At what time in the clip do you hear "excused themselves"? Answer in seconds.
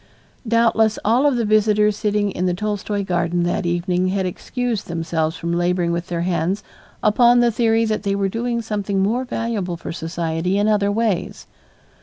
4.25-5.35